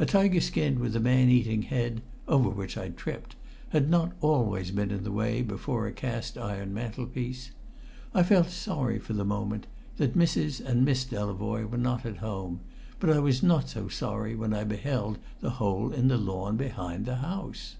[0.00, 3.36] A tigerskin with a man eating head, over which I tripped,
[3.68, 7.52] had not always been in the way before a cast iron mantelpiece.
[8.12, 10.58] I felt sorry, for the moment, that Mrs.
[10.60, 12.58] and Miss Delavoye were not at home;
[12.98, 17.06] but I was not so sorry when I beheld the hole in the lawn behind
[17.06, 17.76] the house.